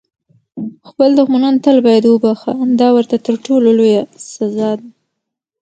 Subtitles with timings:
[0.89, 4.85] خپل دښمنان تل باید وبخښه، دا ورته تر ټولو لویه سزا ده.